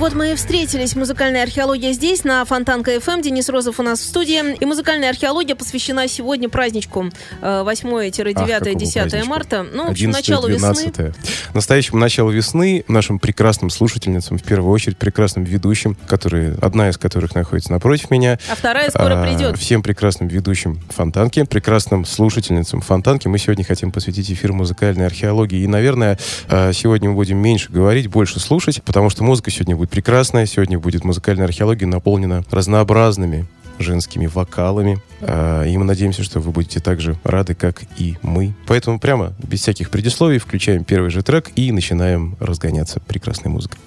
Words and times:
Вот 0.00 0.14
мы 0.14 0.32
и 0.32 0.34
встретились. 0.34 0.96
Музыкальная 0.96 1.42
археология 1.42 1.92
здесь, 1.92 2.24
на 2.24 2.42
Фонтанка 2.46 2.98
ФМ. 3.00 3.20
Денис 3.20 3.50
Розов 3.50 3.80
у 3.80 3.82
нас 3.82 4.00
в 4.00 4.04
студии. 4.04 4.56
И 4.56 4.64
музыкальная 4.64 5.10
археология 5.10 5.54
посвящена 5.54 6.08
сегодня 6.08 6.48
праздничку 6.48 7.10
8-9-10 7.42 9.24
марта. 9.24 9.66
Ну, 9.70 9.88
в 9.88 9.90
общем, 9.90 10.10
началу 10.10 10.48
весны. 10.48 11.12
Настоящему 11.52 11.98
началу 11.98 12.30
весны 12.30 12.82
нашим 12.88 13.18
прекрасным 13.18 13.68
слушательницам, 13.68 14.38
в 14.38 14.42
первую 14.42 14.72
очередь 14.72 14.96
прекрасным 14.96 15.44
ведущим, 15.44 15.98
которые, 16.06 16.56
одна 16.62 16.88
из 16.88 16.96
которых 16.96 17.34
находится 17.34 17.70
напротив 17.70 18.10
меня. 18.10 18.38
А 18.50 18.56
вторая 18.56 18.88
скоро 18.88 19.20
А, 19.20 19.22
придет. 19.22 19.58
Всем 19.58 19.82
прекрасным 19.82 20.30
ведущим 20.30 20.80
Фонтанки, 20.88 21.42
прекрасным 21.42 22.06
слушательницам 22.06 22.80
Фонтанки. 22.80 23.28
Мы 23.28 23.36
сегодня 23.36 23.64
хотим 23.64 23.92
посвятить 23.92 24.30
эфир 24.32 24.54
музыкальной 24.54 25.04
археологии. 25.04 25.60
И, 25.60 25.66
наверное, 25.66 26.18
а, 26.48 26.72
сегодня 26.72 27.10
мы 27.10 27.16
будем 27.16 27.36
меньше 27.36 27.70
говорить, 27.70 28.06
больше 28.06 28.40
слушать, 28.40 28.82
потому 28.82 29.10
что 29.10 29.24
музыка 29.24 29.50
сегодня 29.50 29.76
будет 29.76 29.89
прекрасная. 29.90 30.46
Сегодня 30.46 30.78
будет 30.78 31.04
музыкальная 31.04 31.46
археология 31.46 31.86
наполнена 31.86 32.44
разнообразными 32.50 33.46
женскими 33.78 34.26
вокалами. 34.26 35.02
А, 35.20 35.64
И 35.64 35.76
мы 35.76 35.84
надеемся, 35.84 36.22
что 36.22 36.40
вы 36.40 36.52
будете 36.52 36.80
так 36.80 37.00
же 37.00 37.18
рады, 37.24 37.54
как 37.54 37.82
и 37.96 38.16
мы. 38.22 38.54
Поэтому 38.66 38.98
прямо, 39.00 39.32
без 39.42 39.60
всяких 39.60 39.90
предисловий, 39.90 40.38
включаем 40.38 40.84
первый 40.84 41.10
же 41.10 41.22
трек 41.22 41.50
и 41.56 41.72
начинаем 41.72 42.36
разгоняться 42.40 43.00
прекрасной 43.00 43.50
музыкой. 43.50 43.78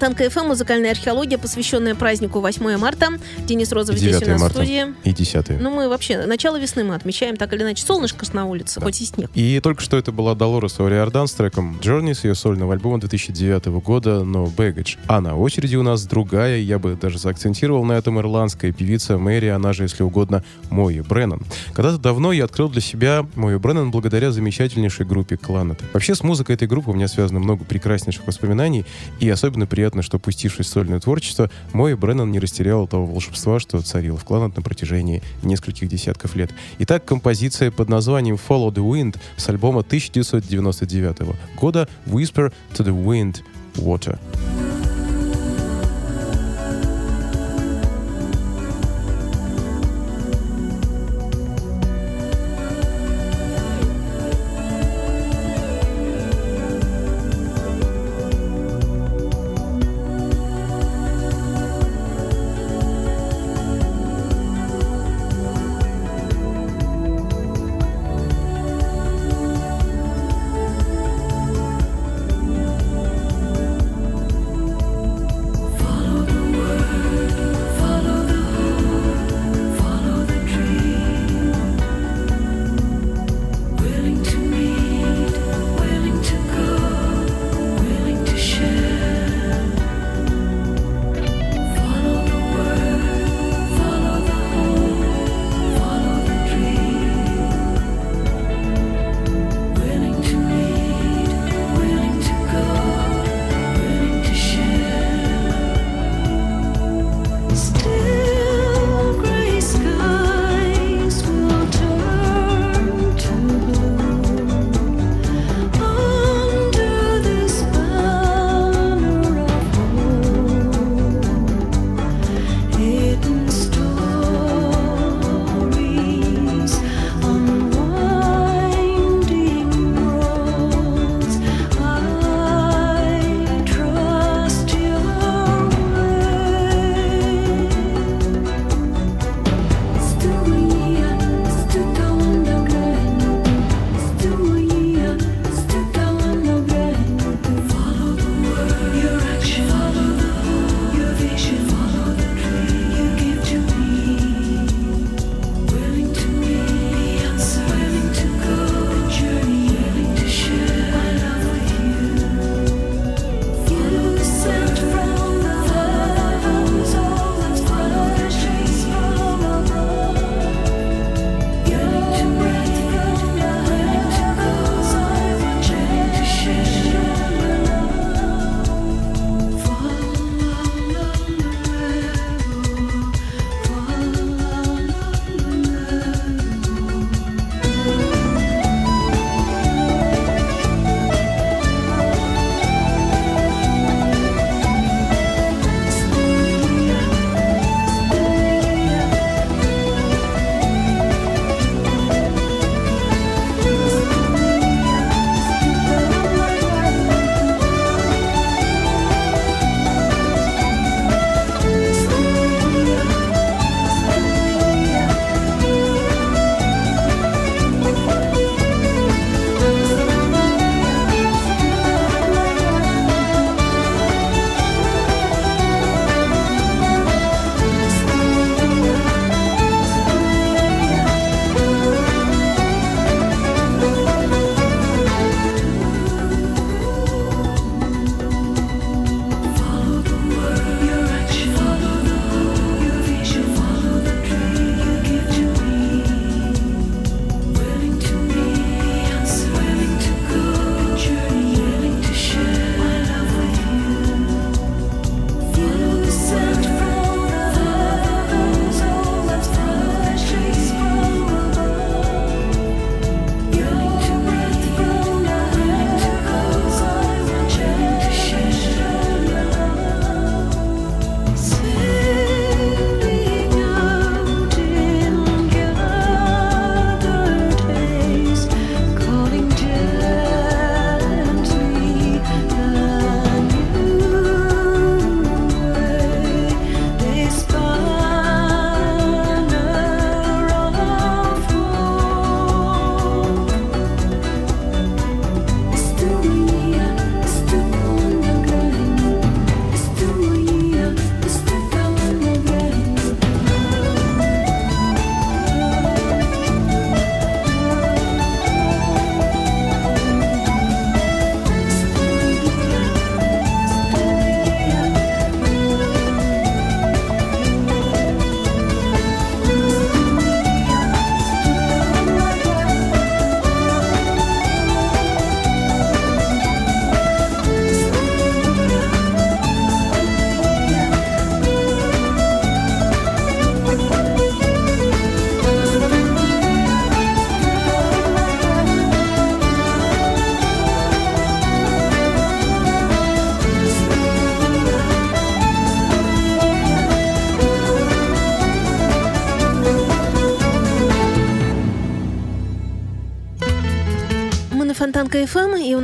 На 0.00 0.06
Фонтанка 0.06 0.30
ФМ 0.30 0.46
музыкальная 0.46 0.92
археология, 0.92 1.36
посвященная 1.36 1.94
празднику 1.94 2.40
8 2.40 2.78
марта. 2.78 3.08
Денис 3.44 3.70
Розов 3.70 3.98
здесь 3.98 4.16
у 4.16 4.20
9 4.20 4.28
нас 4.28 4.40
в 4.40 4.42
марта 4.44 4.56
студии. 4.56 4.86
и 5.04 5.12
10 5.12 5.60
Ну, 5.60 5.70
мы 5.70 5.88
вообще, 5.90 6.24
начало 6.24 6.58
весны 6.58 6.84
мы 6.84 6.94
отмечаем, 6.94 7.36
так 7.36 7.52
или 7.52 7.62
иначе. 7.62 7.84
Солнышко 7.84 8.24
на 8.32 8.46
улице, 8.46 8.80
хоть 8.80 9.00
и 9.00 9.04
снег. 9.04 9.30
И 9.34 9.60
только 9.60 9.82
что 9.82 9.98
это 9.98 10.10
была 10.10 10.34
Долорес 10.34 10.80
Ориордан 10.80 11.26
с 11.26 11.32
треком 11.32 11.78
Journey 11.82 12.14
с 12.14 12.24
ее 12.24 12.34
сольного 12.34 12.72
альбома 12.72 12.98
2009 12.98 13.66
года 13.82 14.22
No 14.22 14.54
Baggage. 14.54 14.96
А 15.06 15.20
на 15.20 15.36
очереди 15.36 15.76
у 15.76 15.82
нас 15.82 16.04
другая, 16.06 16.58
я 16.58 16.78
бы 16.78 16.96
даже 17.00 17.18
заакцентировал 17.18 17.84
на 17.84 17.92
этом, 17.92 18.18
ирландская 18.18 18.72
певица 18.72 19.18
Мэри, 19.18 19.48
она 19.48 19.72
же, 19.72 19.82
если 19.82 20.02
угодно, 20.02 20.42
Мои 20.70 21.00
Бреннан. 21.00 21.42
Когда-то 21.74 21.98
давно 21.98 22.32
я 22.32 22.44
открыл 22.44 22.70
для 22.70 22.80
себя 22.80 23.26
Мои 23.34 23.56
Бреннан 23.56 23.90
благодаря 23.90 24.30
замечательнейшей 24.30 25.04
группе 25.04 25.36
Кланет. 25.36 25.80
Вообще 25.92 26.14
с 26.14 26.22
музыкой 26.22 26.54
этой 26.54 26.68
группы 26.68 26.90
у 26.90 26.94
меня 26.94 27.08
связано 27.08 27.40
много 27.40 27.64
прекраснейших 27.64 28.26
воспоминаний, 28.26 28.86
и 29.18 29.28
особенно 29.28 29.66
приятно, 29.66 29.89
что, 30.02 30.18
пустившись 30.18 30.66
в 30.66 30.70
сольное 30.70 31.00
творчество, 31.00 31.50
Мои 31.72 31.94
Бреннан 31.94 32.30
не 32.30 32.38
растерял 32.38 32.86
того 32.86 33.06
волшебства, 33.06 33.60
что 33.60 33.80
царило 33.80 34.16
в 34.16 34.24
Кланет 34.24 34.56
на 34.56 34.62
протяжении 34.62 35.22
нескольких 35.42 35.88
десятков 35.88 36.34
лет. 36.36 36.50
Итак, 36.78 37.04
композиция 37.04 37.70
под 37.70 37.88
названием 37.88 38.36
Follow 38.36 38.72
the 38.72 38.82
Wind 38.82 39.18
с 39.36 39.48
альбома 39.48 39.80
1999 39.80 41.36
года 41.56 41.88
Whisper 42.06 42.52
to 42.72 42.84
the 42.84 43.04
Wind 43.04 43.42
Water. 43.74 44.18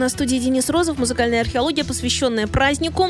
В 0.07 0.09
студии 0.09 0.37
Денис 0.37 0.71
Розов, 0.71 0.99
музыкальная 0.99 1.41
археология, 1.41 1.83
посвященная 1.85 2.47
празднику, 2.47 3.09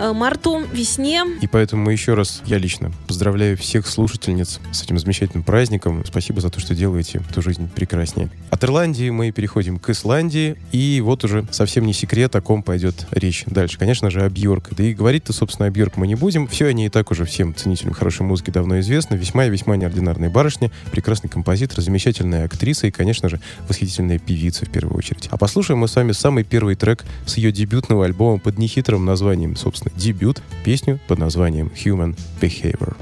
э, 0.00 0.12
марту, 0.12 0.64
весне. 0.72 1.22
И 1.40 1.46
поэтому 1.46 1.88
еще 1.88 2.14
раз, 2.14 2.42
я 2.46 2.58
лично, 2.58 2.90
поздравляю 3.06 3.56
всех 3.56 3.86
слушательниц 3.86 4.58
с 4.72 4.82
этим 4.82 4.98
замечательным 4.98 5.44
праздником. 5.44 6.04
Спасибо 6.04 6.40
за 6.40 6.50
то, 6.50 6.58
что 6.58 6.74
делаете 6.74 7.22
эту 7.30 7.42
жизнь 7.42 7.68
прекраснее. 7.68 8.28
От 8.62 8.68
Ирландии 8.68 9.10
мы 9.10 9.32
переходим 9.32 9.80
к 9.80 9.90
Исландии, 9.90 10.54
и 10.70 11.00
вот 11.04 11.24
уже 11.24 11.44
совсем 11.50 11.84
не 11.84 11.92
секрет, 11.92 12.36
о 12.36 12.40
ком 12.40 12.62
пойдет 12.62 13.08
речь 13.10 13.42
дальше. 13.46 13.76
Конечно 13.76 14.08
же, 14.08 14.22
о 14.22 14.30
Бьорк. 14.30 14.68
Да 14.70 14.84
и 14.84 14.94
говорить-то, 14.94 15.32
собственно, 15.32 15.66
о 15.66 15.70
Бьорк 15.72 15.96
мы 15.96 16.06
не 16.06 16.14
будем. 16.14 16.46
Все 16.46 16.66
они 16.66 16.86
и 16.86 16.88
так 16.88 17.10
уже 17.10 17.24
всем 17.24 17.56
ценителям 17.56 17.92
хорошей 17.92 18.22
музыки 18.22 18.50
давно 18.50 18.78
известны. 18.78 19.16
Весьма 19.16 19.46
и 19.46 19.50
весьма 19.50 19.74
неординарные 19.74 20.30
барышни, 20.30 20.70
прекрасный 20.92 21.28
композитор, 21.28 21.80
замечательная 21.80 22.44
актриса 22.44 22.86
и, 22.86 22.92
конечно 22.92 23.28
же, 23.28 23.40
восхитительная 23.66 24.20
певица 24.20 24.64
в 24.64 24.70
первую 24.70 24.96
очередь. 24.96 25.26
А 25.32 25.36
послушаем 25.36 25.80
мы 25.80 25.88
с 25.88 25.96
вами 25.96 26.12
самый 26.12 26.44
первый 26.44 26.76
трек 26.76 27.04
с 27.26 27.38
ее 27.38 27.50
дебютного 27.50 28.04
альбома 28.04 28.38
под 28.38 28.58
нехитрым 28.58 29.04
названием, 29.04 29.56
собственно, 29.56 29.92
дебют, 29.96 30.40
песню 30.64 31.00
под 31.08 31.18
названием 31.18 31.72
Human 31.84 32.16
Behavior. 32.40 32.94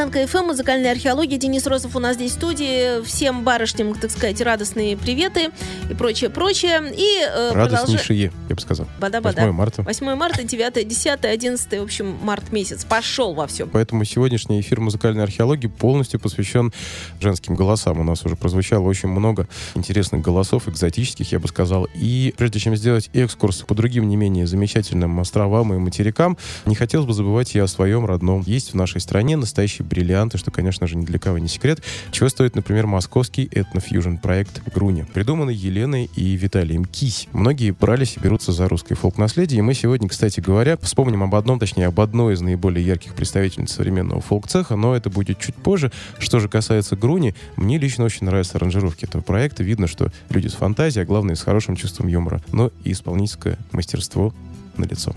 Фонтанка 0.00 0.26
ФМ, 0.26 0.46
музыкальная 0.46 0.92
археология. 0.92 1.36
Денис 1.36 1.66
Розов 1.66 1.94
у 1.94 1.98
нас 1.98 2.14
здесь 2.14 2.32
в 2.32 2.34
студии. 2.36 3.02
Всем 3.04 3.44
барышням, 3.44 3.94
так 3.94 4.10
сказать, 4.10 4.40
радостные 4.40 4.96
приветы 4.96 5.50
и 5.90 5.92
прочее, 5.92 6.30
прочее. 6.30 6.80
И 6.96 7.22
э, 7.22 7.52
Радостнейшие, 7.52 8.30
продолж... 8.30 8.48
я 8.48 8.54
бы 8.54 8.60
сказал. 8.62 8.86
Бада-бада. 8.98 9.42
8 9.42 9.52
марта. 9.52 9.82
8 9.82 10.14
марта, 10.14 10.42
9, 10.42 10.88
10, 10.88 11.24
11, 11.26 11.78
в 11.78 11.82
общем, 11.82 12.16
март 12.22 12.50
месяц. 12.50 12.86
Пошел 12.86 13.34
во 13.34 13.46
всем. 13.46 13.68
Поэтому 13.68 14.06
сегодняшний 14.06 14.62
эфир 14.62 14.80
музыкальной 14.80 15.22
археологии 15.22 15.66
полностью 15.66 16.18
посвящен 16.18 16.72
женским 17.20 17.54
голосам. 17.54 18.00
У 18.00 18.02
нас 18.02 18.24
уже 18.24 18.36
прозвучало 18.36 18.88
очень 18.88 19.10
много 19.10 19.48
интересных 19.74 20.22
голосов, 20.22 20.66
экзотических, 20.66 21.30
я 21.30 21.40
бы 21.40 21.48
сказал. 21.48 21.86
И 21.94 22.32
прежде 22.38 22.58
чем 22.58 22.74
сделать 22.74 23.10
экскурс 23.12 23.64
по 23.68 23.74
другим 23.74 24.08
не 24.08 24.16
менее 24.16 24.46
замечательным 24.46 25.20
островам 25.20 25.74
и 25.74 25.76
материкам, 25.76 26.38
не 26.64 26.74
хотелось 26.74 27.06
бы 27.06 27.12
забывать 27.12 27.54
и 27.54 27.58
о 27.58 27.66
своем 27.66 28.06
родном. 28.06 28.40
Есть 28.46 28.72
в 28.72 28.76
нашей 28.76 29.02
стране 29.02 29.36
настоящие 29.36 29.89
бриллианты, 29.90 30.38
что, 30.38 30.50
конечно 30.50 30.86
же, 30.86 30.96
ни 30.96 31.04
для 31.04 31.18
кого 31.18 31.38
не 31.38 31.48
секрет. 31.48 31.82
Чего 32.12 32.28
стоит, 32.28 32.54
например, 32.54 32.86
московский 32.86 33.48
этнофьюжн 33.50 34.16
проект 34.16 34.62
«Груня», 34.72 35.06
придуманный 35.12 35.54
Еленой 35.54 36.08
и 36.16 36.36
Виталием 36.36 36.84
Кись. 36.84 37.28
Многие 37.32 37.72
брались 37.72 38.16
и 38.16 38.20
берутся 38.20 38.52
за 38.52 38.68
русское 38.68 38.94
фолк-наследие, 38.94 39.58
и 39.58 39.62
мы 39.62 39.74
сегодня, 39.74 40.08
кстати 40.08 40.40
говоря, 40.40 40.78
вспомним 40.78 41.24
об 41.24 41.34
одном, 41.34 41.58
точнее, 41.58 41.88
об 41.88 42.00
одной 42.00 42.34
из 42.34 42.40
наиболее 42.40 42.86
ярких 42.86 43.14
представительниц 43.14 43.72
современного 43.72 44.20
фолк-цеха, 44.20 44.76
но 44.76 44.94
это 44.94 45.10
будет 45.10 45.38
чуть 45.38 45.56
позже. 45.56 45.90
Что 46.18 46.38
же 46.38 46.48
касается 46.48 46.96
«Груни», 46.96 47.34
мне 47.56 47.76
лично 47.78 48.04
очень 48.04 48.26
нравятся 48.26 48.56
аранжировки 48.56 49.04
этого 49.04 49.22
проекта. 49.22 49.62
Видно, 49.62 49.88
что 49.88 50.12
люди 50.30 50.46
с 50.46 50.54
фантазией, 50.54 51.02
а 51.02 51.06
главное, 51.06 51.34
с 51.34 51.42
хорошим 51.42 51.76
чувством 51.76 52.06
юмора, 52.06 52.40
но 52.52 52.70
и 52.84 52.92
исполнительское 52.92 53.58
мастерство 53.72 54.32
на 54.76 54.84
лицо. 54.84 55.14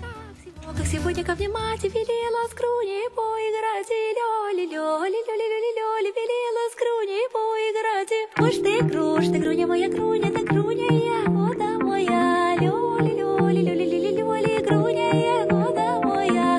Как 0.75 0.87
сегодня 0.87 1.23
ко 1.23 1.35
мне 1.35 1.49
мать 1.49 1.83
велела 1.83 2.47
с 2.49 2.53
груней 2.53 3.07
поиграть, 3.15 3.89
лёли, 3.89 4.65
лёли, 4.65 5.19
лёли, 5.27 5.45
лёли, 5.51 5.69
лёли, 5.77 6.09
велела 6.17 6.63
с 6.69 6.75
груней 6.81 7.25
поиграть. 7.31 8.13
Уж 8.39 8.55
ты 8.63 8.73
груш, 8.81 9.25
ты 9.27 9.37
груня 9.39 9.67
моя 9.67 9.87
груня, 9.89 10.31
ты 10.31 10.43
груня 10.43 10.87
я, 10.91 11.29
вода 11.29 11.77
моя, 11.79 12.55
лёли, 12.59 13.11
лёли, 13.19 13.61
лёли, 13.61 13.85
лёли, 13.85 14.09
лёли, 14.17 14.61
груня 14.63 15.09
я, 15.13 15.45
вода 15.45 15.99
моя. 16.01 16.49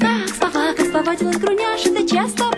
Как 0.00 0.28
спава, 0.34 0.72
как 0.74 0.86
спаватилась 0.86 1.36
груняша, 1.36 1.90
да 1.92 2.06
часто 2.06 2.51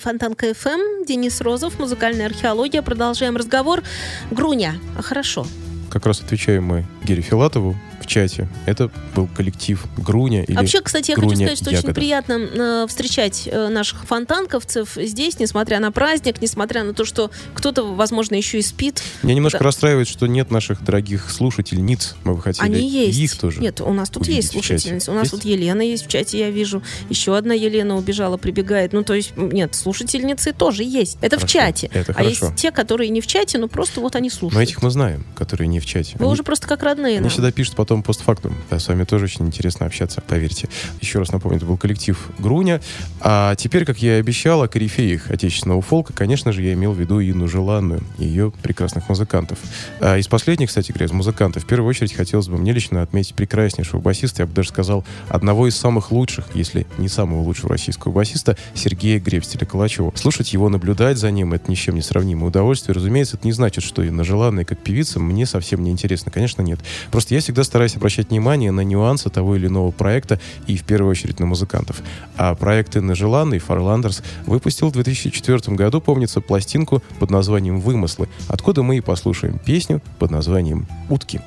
Мы 0.00 0.12
на 0.12 0.18
Фонтанка 0.18 0.54
ФМ. 0.54 1.04
Денис 1.06 1.40
Розов, 1.40 1.78
музыкальная 1.78 2.26
археология. 2.26 2.80
Продолжаем 2.80 3.36
разговор. 3.36 3.82
Груня. 4.30 4.74
А 4.96 5.02
хорошо. 5.02 5.46
Как 5.90 6.06
раз 6.06 6.22
отвечаем 6.22 6.64
мы 6.64 6.86
Гере 7.04 7.22
Филатову 7.22 7.76
в 8.02 8.06
чате. 8.06 8.48
Это 8.66 8.90
был 9.14 9.26
коллектив 9.28 9.84
Груня 9.96 10.42
или 10.44 10.56
Вообще, 10.56 10.80
кстати, 10.80 11.10
я 11.10 11.16
Груня 11.16 11.30
хочу 11.30 11.42
сказать, 11.44 11.58
что 11.58 11.68
очень 11.70 11.76
Ягода. 11.78 11.94
приятно 11.94 12.32
э, 12.32 12.86
встречать 12.88 13.48
э, 13.50 13.68
наших 13.68 14.04
фонтанковцев 14.04 14.92
здесь, 14.96 15.38
несмотря 15.38 15.80
на 15.80 15.92
праздник, 15.92 16.40
несмотря 16.40 16.84
на 16.84 16.94
то, 16.94 17.04
что 17.04 17.30
кто-то, 17.54 17.82
возможно, 17.94 18.34
еще 18.34 18.58
и 18.58 18.62
спит. 18.62 19.02
Меня 19.22 19.34
немножко 19.34 19.58
Да. 19.58 19.64
расстраивает, 19.64 20.08
что 20.08 20.26
нет 20.26 20.50
наших 20.50 20.82
дорогих 20.84 21.30
слушательниц. 21.30 22.16
Мы 22.24 22.34
бы 22.34 22.42
хотели 22.42 22.64
Они 22.64 22.88
есть. 22.88 23.18
их 23.18 23.36
тоже. 23.36 23.60
Нет, 23.60 23.80
у 23.80 23.92
нас 23.92 24.08
тут 24.10 24.26
есть 24.28 24.50
в 24.50 24.52
слушательницы. 24.52 25.10
У 25.10 25.14
нас 25.14 25.24
Есть? 25.24 25.32
тут 25.32 25.44
Елена 25.44 25.82
есть 25.82 26.06
в 26.06 26.08
чате, 26.08 26.38
я 26.38 26.50
вижу. 26.50 26.82
Еще 27.08 27.36
одна 27.36 27.54
Елена 27.54 27.96
убежала, 27.96 28.36
прибегает. 28.36 28.92
Ну, 28.92 29.02
то 29.02 29.14
есть, 29.14 29.36
нет, 29.36 29.74
слушательницы 29.74 30.52
тоже 30.52 30.84
есть. 30.84 31.18
Это 31.20 31.36
в 31.36 31.40
Хорошо, 31.40 31.58
чате. 31.58 31.90
это 31.92 32.12
а 32.12 32.14
хорошо. 32.14 32.46
есть 32.46 32.56
те, 32.56 32.70
которые 32.70 33.10
не 33.10 33.20
в 33.20 33.26
чате, 33.26 33.58
но 33.58 33.68
просто 33.68 34.00
вот 34.00 34.14
они 34.16 34.30
слушают. 34.30 34.54
Но 34.54 34.62
этих 34.62 34.82
мы 34.82 34.90
знаем, 34.90 35.24
которые 35.34 35.68
не 35.68 35.80
в 35.80 35.86
чате. 35.86 36.16
Вы 36.18 36.24
Они- 36.26 36.32
уже 36.32 36.42
просто 36.42 36.66
как 36.66 36.82
родные 36.82 37.14
Они 37.16 37.20
нам. 37.20 37.30
всегда 37.30 37.50
пишут 37.52 37.74
потом 37.74 37.89
потом 37.90 38.04
постфактум. 38.04 38.54
Да, 38.70 38.78
с 38.78 38.86
вами 38.86 39.02
тоже 39.02 39.24
очень 39.24 39.46
интересно 39.46 39.84
общаться, 39.84 40.20
поверьте. 40.20 40.68
Еще 41.00 41.18
раз 41.18 41.32
напомню, 41.32 41.56
это 41.56 41.66
был 41.66 41.76
коллектив 41.76 42.30
Груня. 42.38 42.80
А 43.20 43.56
теперь, 43.56 43.84
как 43.84 43.98
я 43.98 44.18
и 44.18 44.20
обещал, 44.20 44.62
о 44.62 44.68
корифеях 44.68 45.28
отечественного 45.28 45.82
фолка, 45.82 46.12
конечно 46.12 46.52
же, 46.52 46.62
я 46.62 46.74
имел 46.74 46.92
в 46.92 47.00
виду 47.00 47.20
Инну 47.20 47.48
Желанную 47.48 48.04
ее 48.16 48.52
прекрасных 48.62 49.08
музыкантов. 49.08 49.58
А 49.98 50.18
из 50.18 50.28
последних, 50.28 50.68
кстати 50.68 50.92
говоря, 50.92 51.06
из 51.06 51.10
музыкантов, 51.10 51.64
в 51.64 51.66
первую 51.66 51.88
очередь 51.88 52.12
хотелось 52.12 52.46
бы 52.46 52.58
мне 52.58 52.70
лично 52.70 53.02
отметить 53.02 53.34
прекраснейшего 53.34 53.98
басиста, 53.98 54.42
я 54.42 54.46
бы 54.46 54.54
даже 54.54 54.68
сказал, 54.68 55.04
одного 55.28 55.66
из 55.66 55.76
самых 55.76 56.12
лучших, 56.12 56.46
если 56.54 56.86
не 56.98 57.08
самого 57.08 57.40
лучшего 57.40 57.70
российского 57.70 58.12
басиста, 58.12 58.56
Сергея 58.72 59.18
Гребстеля 59.18 59.66
Калачева. 59.66 60.12
Слушать 60.14 60.52
его, 60.52 60.68
наблюдать 60.68 61.18
за 61.18 61.32
ним, 61.32 61.54
это 61.54 61.68
ни 61.68 61.74
с 61.74 61.78
чем 61.78 61.96
не 61.96 62.02
сравнимое 62.02 62.50
удовольствие. 62.50 62.94
Разумеется, 62.94 63.36
это 63.36 63.48
не 63.48 63.52
значит, 63.52 63.82
что 63.82 64.04
Инна 64.04 64.22
Желанная 64.22 64.64
как 64.64 64.78
певица 64.78 65.18
мне 65.18 65.44
совсем 65.44 65.82
не 65.82 65.90
интересно. 65.90 66.30
Конечно, 66.30 66.62
нет. 66.62 66.78
Просто 67.10 67.34
я 67.34 67.40
всегда 67.40 67.64
стараюсь 67.64 67.79
обращать 67.96 68.30
внимание 68.30 68.70
на 68.70 68.82
нюансы 68.82 69.30
того 69.30 69.56
или 69.56 69.66
иного 69.66 69.90
проекта 69.90 70.38
и 70.66 70.76
в 70.76 70.84
первую 70.84 71.10
очередь 71.10 71.40
на 71.40 71.46
музыкантов. 71.46 72.02
А 72.36 72.54
проект 72.54 72.96
Инны 72.96 73.14
Желанной, 73.14 73.58
Фарландерс, 73.58 74.22
выпустил 74.46 74.88
в 74.88 74.92
2004 74.92 75.76
году, 75.76 76.00
помнится, 76.00 76.40
пластинку 76.40 77.02
под 77.18 77.30
названием 77.30 77.80
«Вымыслы», 77.80 78.28
откуда 78.48 78.82
мы 78.82 78.98
и 78.98 79.00
послушаем 79.00 79.58
песню 79.58 80.02
под 80.18 80.30
названием. 80.30 80.86
Утки 81.08 81.40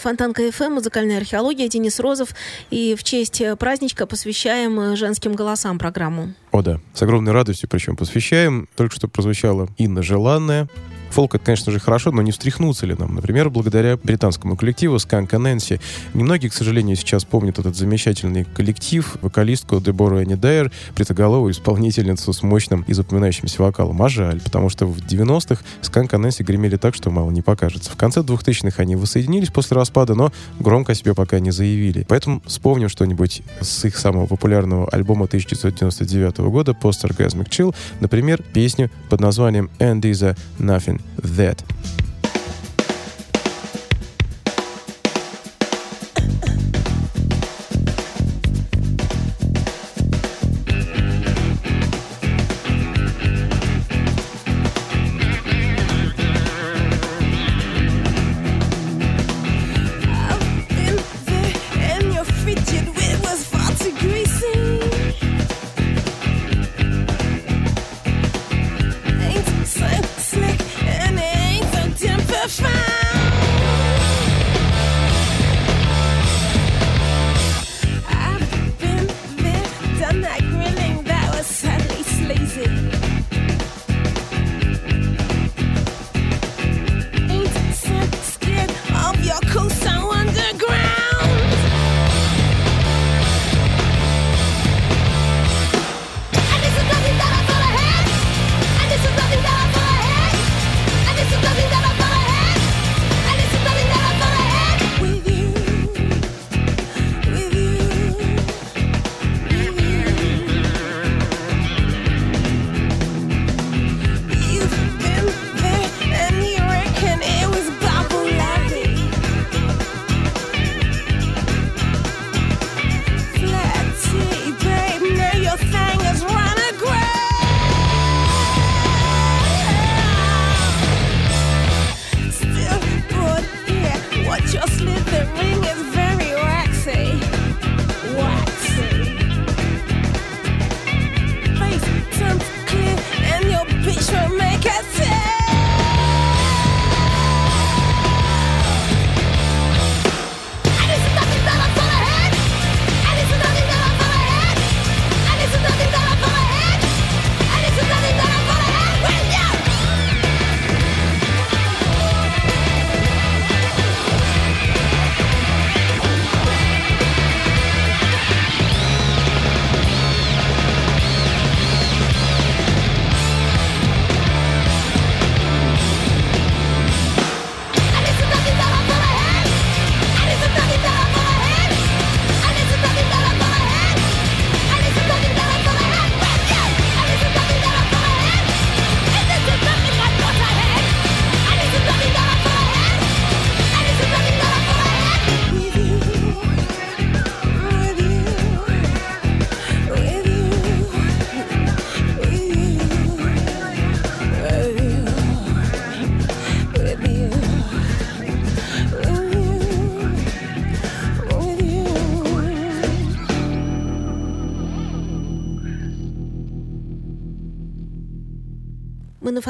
Фонтанка 0.00 0.50
ФМ, 0.50 0.72
музыкальная 0.72 1.18
археология, 1.18 1.68
Денис 1.68 2.00
Розов. 2.00 2.30
И 2.70 2.94
в 2.98 3.04
честь 3.04 3.40
э, 3.40 3.54
праздничка 3.56 4.06
посвящаем 4.06 4.80
э, 4.80 4.96
женским 4.96 5.34
голосам 5.34 5.78
программу. 5.78 6.34
О, 6.52 6.62
да. 6.62 6.80
С 6.94 7.02
огромной 7.02 7.32
радостью 7.32 7.68
причем 7.68 7.96
посвящаем. 7.96 8.68
Только 8.76 8.94
что 8.94 9.08
прозвучала 9.08 9.68
Инна 9.76 10.02
Желанная. 10.02 10.68
Фолк, 11.10 11.34
это, 11.34 11.44
конечно 11.44 11.72
же, 11.72 11.80
хорошо, 11.80 12.12
но 12.12 12.22
не 12.22 12.30
встряхнуться 12.30 12.86
ли 12.86 12.94
нам? 12.96 13.14
Например, 13.14 13.50
благодаря 13.50 13.96
британскому 13.96 14.56
коллективу 14.56 14.98
Сканка 14.98 15.38
Нэнси. 15.38 15.80
Немногие, 16.14 16.50
к 16.50 16.54
сожалению, 16.54 16.96
сейчас 16.96 17.24
помнят 17.24 17.58
этот 17.58 17.76
замечательный 17.76 18.44
коллектив, 18.44 19.16
вокалистку 19.20 19.80
Дебору 19.80 20.20
Энни 20.20 20.34
Дайер, 20.34 20.70
бритоголовую 20.94 21.52
исполнительницу 21.52 22.32
с 22.32 22.42
мощным 22.42 22.84
и 22.86 22.92
запоминающимся 22.92 23.62
вокалом. 23.62 24.00
А 24.02 24.08
жаль, 24.08 24.40
потому 24.40 24.68
что 24.68 24.86
в 24.86 24.98
90-х 24.98 25.64
Сканка 25.82 26.16
Нэнси 26.18 26.42
гремели 26.42 26.76
так, 26.76 26.94
что 26.94 27.10
мало 27.10 27.30
не 27.30 27.42
покажется. 27.42 27.90
В 27.90 27.96
конце 27.96 28.20
2000-х 28.20 28.80
они 28.80 28.94
воссоединились 28.94 29.50
после 29.50 29.76
распада, 29.76 30.14
но 30.14 30.32
громко 30.60 30.92
о 30.92 30.94
себе 30.94 31.14
пока 31.14 31.40
не 31.40 31.50
заявили. 31.50 32.06
Поэтому 32.08 32.40
вспомним 32.46 32.88
что-нибудь 32.88 33.42
с 33.60 33.84
их 33.84 33.98
самого 33.98 34.26
популярного 34.26 34.88
альбома 34.90 35.24
1999 35.24 36.38
года 36.38 36.72
Post 36.72 37.04
Orgasmic 37.04 37.48
Chill, 37.48 37.74
например, 37.98 38.42
песню 38.52 38.90
под 39.08 39.20
названием 39.20 39.70
And 39.80 40.02
Is 40.02 40.24
a 40.24 40.36
Nothing 40.58 40.99
That. 41.16 41.62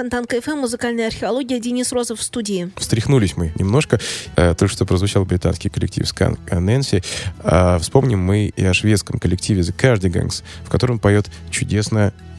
Мы 0.00 0.04
на 0.04 0.10
Фонтанка 0.10 0.40
ФМ, 0.40 0.60
музыкальная 0.60 1.08
археология, 1.08 1.60
Денис 1.60 1.92
Розов 1.92 2.20
в 2.20 2.22
студии. 2.22 2.70
Встряхнулись 2.76 3.36
мы 3.36 3.52
немножко. 3.56 4.00
Э, 4.34 4.54
Только 4.54 4.72
что 4.72 4.86
прозвучал 4.86 5.26
британский 5.26 5.68
коллектив 5.68 6.08
Скан 6.08 6.38
Нэнси. 6.50 7.02
А 7.40 7.78
Вспомним 7.78 8.20
мы 8.20 8.46
и 8.46 8.64
о 8.64 8.72
шведском 8.72 9.18
коллективе 9.18 9.60
The 9.60 9.76
Cardigans, 9.76 10.42
в 10.64 10.70
котором 10.70 11.00
поет 11.00 11.26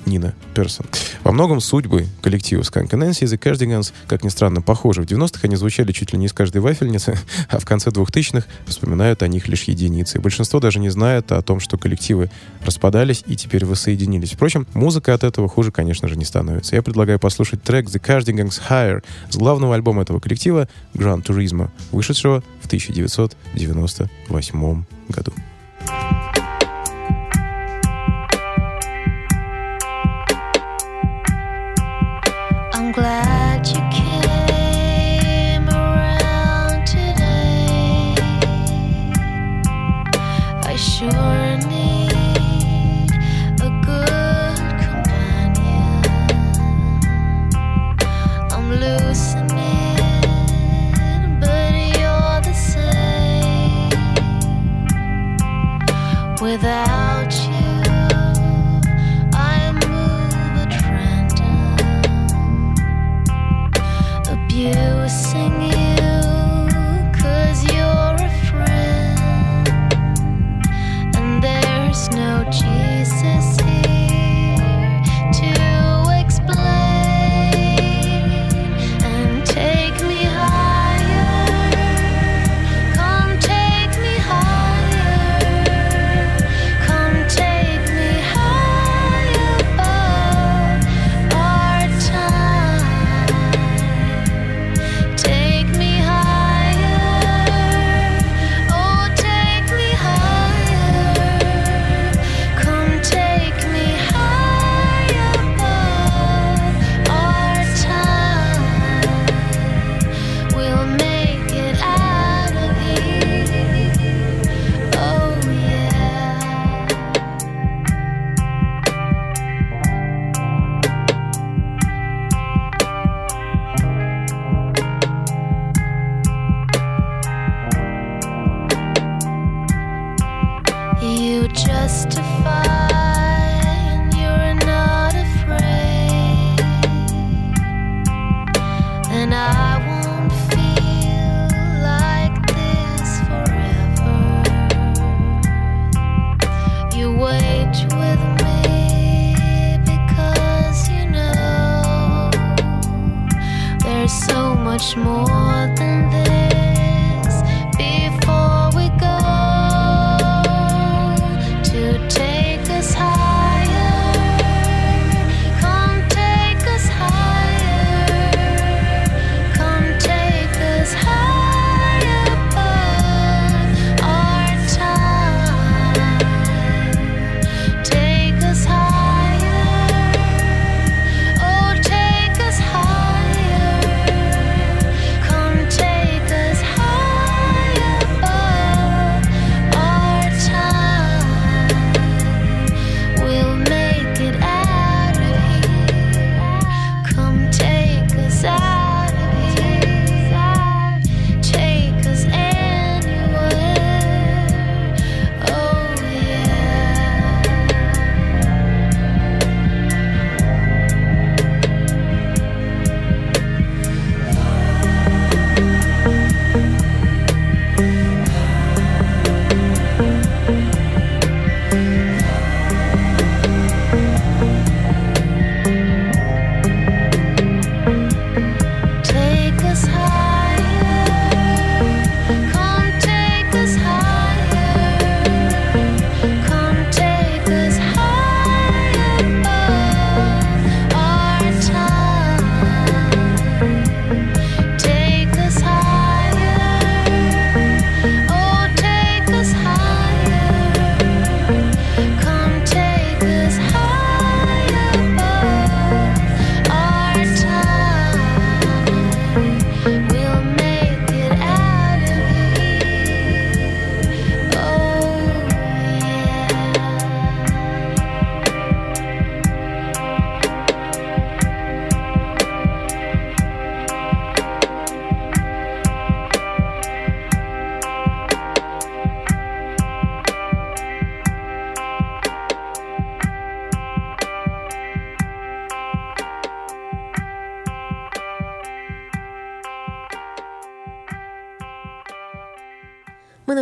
Нина 0.05 0.33
Персон. 0.53 0.85
Во 1.23 1.31
многом 1.31 1.61
судьбы 1.61 2.07
коллектива 2.21 2.61
Skank 2.61 2.89
Nancy 2.89 3.23
и 3.23 3.25
The 3.25 3.39
Cardigans, 3.39 3.93
как 4.07 4.23
ни 4.23 4.29
странно, 4.29 4.61
похожи. 4.61 5.01
В 5.01 5.05
90-х 5.05 5.39
они 5.43 5.55
звучали 5.55 5.91
чуть 5.91 6.13
ли 6.13 6.19
не 6.19 6.25
из 6.25 6.33
каждой 6.33 6.61
вафельницы, 6.61 7.17
а 7.49 7.59
в 7.59 7.65
конце 7.65 7.89
2000-х 7.89 8.47
вспоминают 8.65 9.23
о 9.23 9.27
них 9.27 9.47
лишь 9.47 9.63
единицы. 9.63 10.19
Большинство 10.19 10.59
даже 10.59 10.79
не 10.79 10.89
знает 10.89 11.31
о 11.31 11.41
том, 11.41 11.59
что 11.59 11.77
коллективы 11.77 12.29
распадались 12.65 13.23
и 13.27 13.35
теперь 13.35 13.65
воссоединились. 13.65 14.33
Впрочем, 14.33 14.67
музыка 14.73 15.13
от 15.13 15.23
этого 15.23 15.47
хуже, 15.47 15.71
конечно 15.71 16.07
же, 16.07 16.15
не 16.15 16.25
становится. 16.25 16.75
Я 16.75 16.81
предлагаю 16.81 17.19
послушать 17.19 17.63
трек 17.63 17.87
The 17.87 18.01
Cardigans 18.01 18.59
Higher 18.69 19.03
с 19.29 19.37
главного 19.37 19.75
альбома 19.75 20.01
этого 20.01 20.19
коллектива 20.19 20.67
Grand 20.93 21.23
Turismo, 21.23 21.69
вышедшего 21.91 22.43
в 22.61 22.65
1998 22.65 24.85
году. 25.09 25.33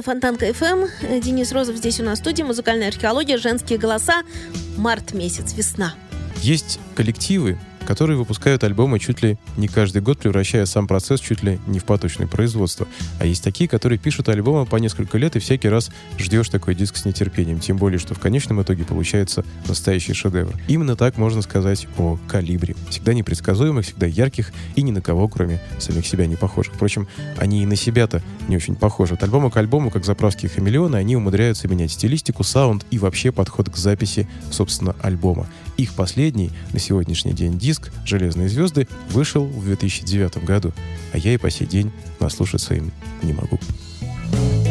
Фонтанка 0.09 0.47
FM. 0.47 1.21
Денис 1.21 1.51
Розов 1.51 1.75
здесь 1.75 1.99
у 1.99 2.03
нас 2.03 2.17
в 2.17 2.21
студии. 2.23 2.41
Музыкальная 2.41 2.87
археология, 2.87 3.37
женские 3.37 3.77
голоса. 3.77 4.23
Март 4.75 5.13
месяц, 5.13 5.53
весна. 5.53 5.93
Есть 6.41 6.79
коллективы, 6.95 7.59
которые 7.89 8.17
выпускают 8.17 8.63
альбомы 8.63 8.99
чуть 8.99 9.23
ли 9.23 9.39
не 9.57 9.67
каждый 9.67 10.03
год, 10.03 10.19
превращая 10.19 10.67
сам 10.67 10.85
процесс 10.85 11.19
чуть 11.19 11.41
ли 11.41 11.59
не 11.65 11.79
в 11.79 11.85
поточное 11.85 12.27
производство. 12.27 12.87
А 13.19 13.25
есть 13.25 13.43
такие, 13.43 13.67
которые 13.67 13.97
пишут 13.97 14.29
альбомы 14.29 14.67
по 14.67 14.75
несколько 14.75 15.17
лет, 15.17 15.35
и 15.35 15.39
всякий 15.39 15.69
раз 15.69 15.89
ждешь 16.19 16.49
такой 16.49 16.75
диск 16.75 16.97
с 16.97 17.05
нетерпением. 17.05 17.59
Тем 17.59 17.77
более, 17.77 17.97
что 17.97 18.13
в 18.13 18.19
конечном 18.19 18.61
итоге 18.61 18.83
получается 18.83 19.43
настоящий 19.67 20.13
шедевр. 20.13 20.53
Именно 20.67 20.95
так 20.95 21.17
можно 21.17 21.41
сказать 21.41 21.87
о 21.97 22.19
«Калибре». 22.27 22.75
Всегда 22.91 23.15
непредсказуемых, 23.15 23.83
всегда 23.83 24.05
ярких 24.05 24.51
и 24.75 24.83
ни 24.83 24.91
на 24.91 25.01
кого, 25.01 25.27
кроме 25.27 25.59
самих 25.79 26.05
себя, 26.05 26.27
не 26.27 26.35
похожих. 26.35 26.75
Впрочем, 26.75 27.07
они 27.37 27.63
и 27.63 27.65
на 27.65 27.75
себя-то 27.75 28.21
не 28.47 28.55
очень 28.55 28.75
похожи. 28.75 29.15
От 29.15 29.23
альбома 29.23 29.49
к 29.49 29.57
альбому, 29.57 29.89
как 29.89 30.05
заправские 30.05 30.51
хамелеоны, 30.51 30.95
они 30.95 31.15
умудряются 31.15 31.67
менять 31.67 31.91
стилистику, 31.91 32.43
саунд 32.43 32.85
и 32.91 32.99
вообще 32.99 33.31
подход 33.31 33.71
к 33.71 33.77
записи, 33.77 34.29
собственно, 34.51 34.95
альбома. 35.01 35.47
Их 35.79 35.93
последний 35.93 36.51
на 36.73 36.79
сегодняшний 36.79 37.31
день 37.31 37.57
диск 37.57 37.93
«Железные 38.03 38.49
звезды» 38.49 38.85
вышел 39.11 39.45
в 39.45 39.63
2009 39.63 40.43
году, 40.43 40.73
а 41.13 41.17
я 41.17 41.33
и 41.33 41.37
по 41.37 41.49
сей 41.49 41.65
день 41.67 41.89
наслушаться 42.19 42.75
им 42.75 42.91
не 43.23 43.31
могу. 43.31 43.57
К 44.65 44.68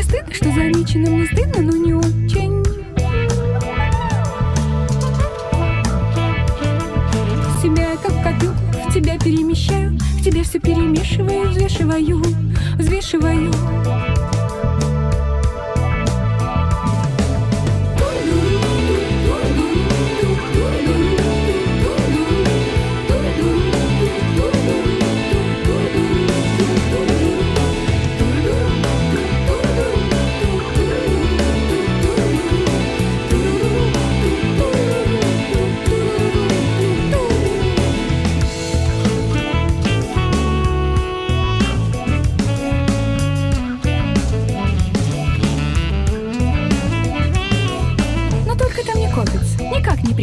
Мне 0.00 0.08
стыдно, 0.08 0.34
что 0.34 0.44
замечено, 0.46 1.10
мне 1.10 1.26
стыдно, 1.26 1.60
но 1.60 1.76
не 1.76 1.92
очень. 1.92 2.64
Себя 7.60 7.94
как 8.02 8.22
копилку, 8.22 8.88
в 8.88 8.94
тебя 8.94 9.18
перемещаю 9.18 9.98
В 10.18 10.24
тебе 10.24 10.42
все 10.42 10.58
перемешиваю, 10.58 11.50
взвешиваю, 11.50 12.22
взвешиваю 12.78 13.52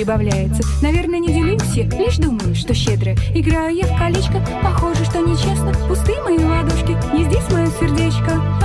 прибавляется. 0.08 0.64
Наверное, 0.82 1.20
не 1.20 1.28
делюсь 1.28 1.62
я, 1.76 1.84
лишь 1.84 2.18
думаю, 2.18 2.56
что 2.56 2.74
щедро 2.74 3.14
Играю 3.36 3.76
я 3.76 3.86
в 3.86 3.98
колечко, 3.98 4.42
похоже, 4.64 5.04
что 5.04 5.20
нечестно. 5.20 5.74
Пустые 5.88 6.22
мои 6.24 6.38
ладошки, 6.38 6.96
не 7.14 7.26
здесь 7.26 7.50
мое 7.52 7.68
сердечко 7.80 8.57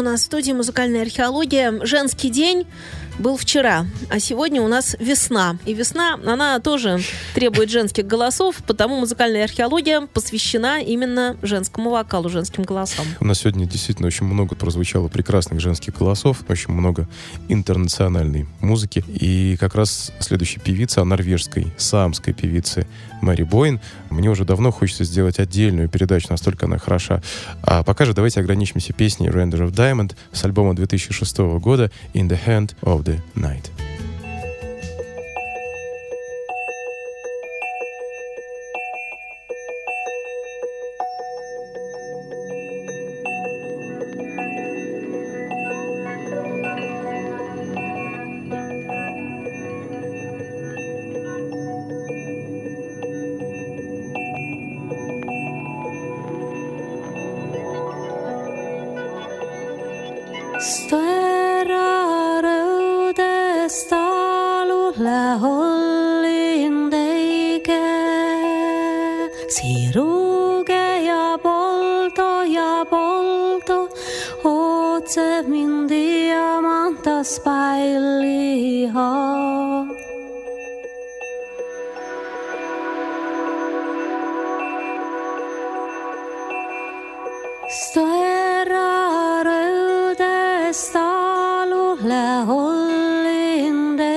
у 0.00 0.02
нас 0.02 0.22
в 0.22 0.24
студии 0.24 0.52
«Музыкальная 0.52 1.02
археология». 1.02 1.78
Женский 1.84 2.30
день 2.30 2.66
был 3.20 3.36
вчера, 3.36 3.86
а 4.08 4.18
сегодня 4.18 4.62
у 4.62 4.68
нас 4.68 4.96
весна. 4.98 5.58
И 5.66 5.74
весна, 5.74 6.18
она 6.26 6.58
тоже 6.58 7.00
требует 7.34 7.70
женских 7.70 8.06
голосов, 8.06 8.56
потому 8.66 8.98
музыкальная 8.98 9.44
археология 9.44 10.00
посвящена 10.00 10.82
именно 10.82 11.36
женскому 11.42 11.90
вокалу, 11.90 12.28
женским 12.28 12.64
голосам. 12.64 13.06
У 13.20 13.24
нас 13.26 13.40
сегодня 13.40 13.66
действительно 13.66 14.08
очень 14.08 14.26
много 14.26 14.56
прозвучало 14.56 15.08
прекрасных 15.08 15.60
женских 15.60 15.96
голосов, 15.96 16.38
очень 16.48 16.72
много 16.72 17.06
интернациональной 17.48 18.48
музыки. 18.60 19.04
И 19.06 19.56
как 19.60 19.74
раз 19.74 20.12
следующая 20.18 20.60
певица, 20.60 21.04
норвежской, 21.04 21.72
саамской 21.76 22.32
певицы 22.32 22.86
Мэри 23.20 23.42
Бойн. 23.42 23.80
Мне 24.08 24.30
уже 24.30 24.44
давно 24.44 24.70
хочется 24.70 25.04
сделать 25.04 25.38
отдельную 25.38 25.88
передачу, 25.88 26.28
настолько 26.30 26.66
она 26.66 26.78
хороша. 26.78 27.22
А 27.62 27.82
пока 27.82 28.04
же 28.04 28.14
давайте 28.14 28.40
ограничимся 28.40 28.92
песней 28.92 29.28
Render 29.28 29.68
of 29.68 29.72
Diamond 29.72 30.16
с 30.32 30.44
альбома 30.44 30.74
2006 30.74 31.38
года 31.38 31.90
In 32.14 32.28
the 32.28 32.38
Hand 32.46 32.74
of 32.82 33.04
the 33.04 33.09
the 33.10 33.40
night. 33.40 33.89
spejliger. 77.30 78.98
Sõerarõude 87.90 90.38
saaluhle 90.74 92.26
hollindege, 92.50 94.10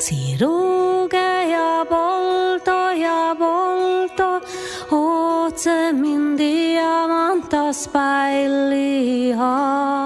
siruge 0.00 1.30
ja 1.52 1.84
polto 1.90 2.78
ja 2.96 3.36
polto, 3.36 4.30
otse 4.96 5.92
mind 5.92 6.40
diamantas 6.40 7.84
päilihaa. 7.92 10.01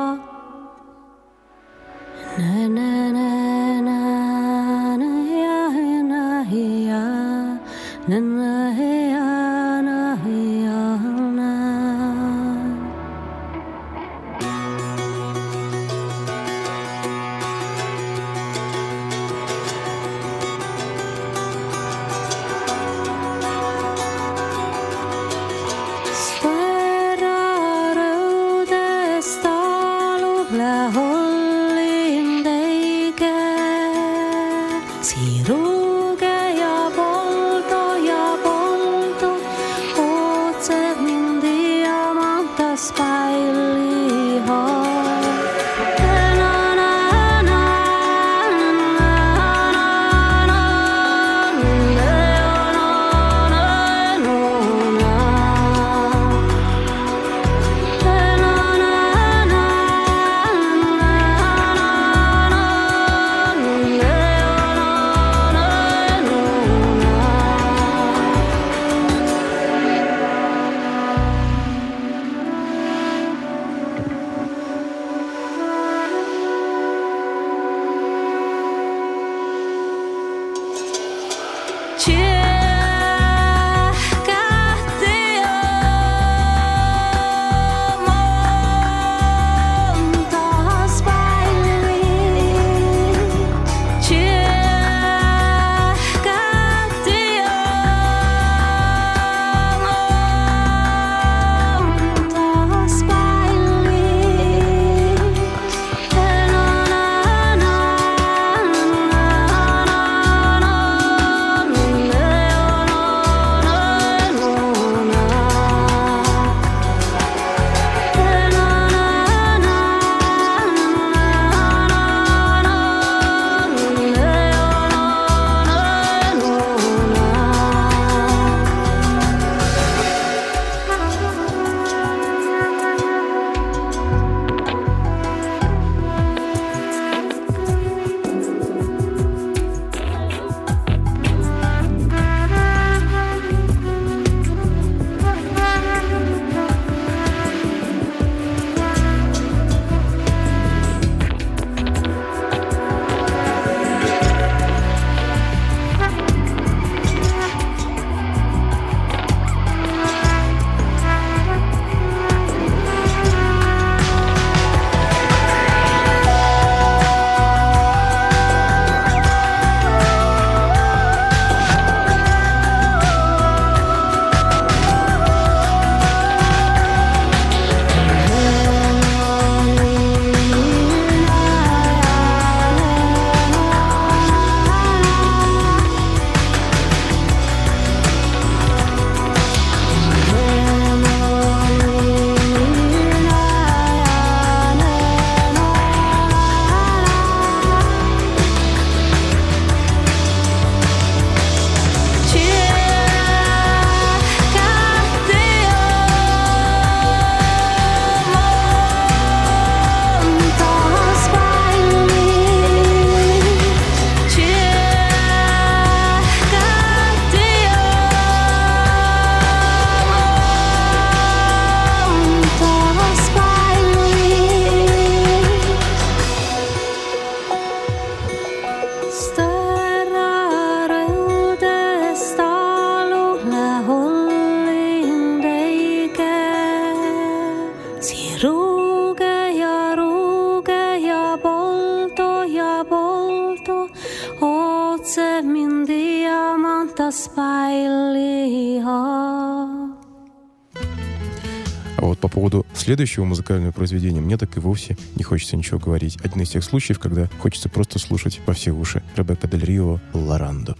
Следующего 252.86 253.24
музыкального 253.24 253.72
произведения 253.72 254.20
мне 254.20 254.38
так 254.38 254.56
и 254.56 254.60
вовсе 254.60 254.96
не 255.16 255.24
хочется 255.24 255.56
ничего 255.56 255.80
говорить. 255.80 256.18
Один 256.22 256.42
из 256.42 256.50
тех 256.50 256.62
случаев, 256.62 257.00
когда 257.00 257.28
хочется 257.40 257.68
просто 257.68 257.98
слушать 257.98 258.40
во 258.46 258.54
все 258.54 258.70
уши. 258.70 259.02
Ребекка 259.16 259.48
Дель 259.48 259.64
Рио 259.64 260.00
«Лорандо». 260.12 260.76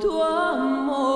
Tu 0.00 0.10
amor, 0.22 1.13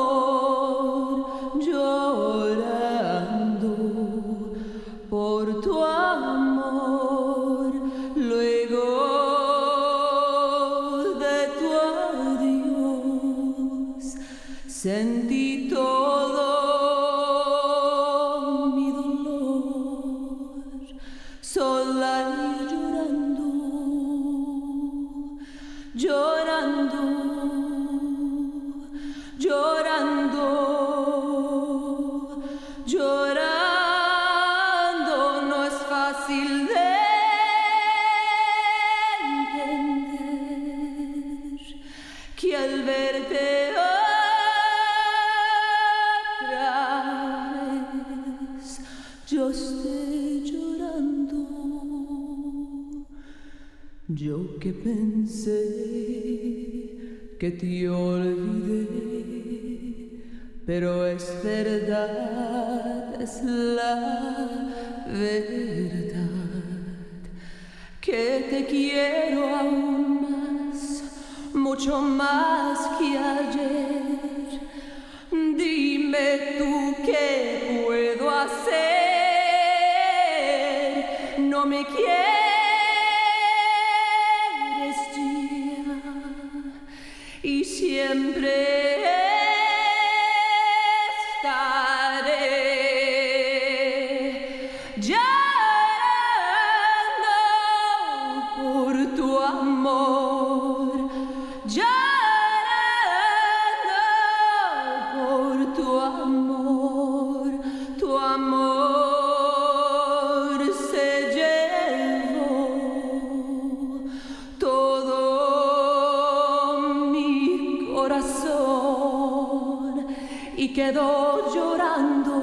quedó 120.73 121.53
llorando, 121.55 122.38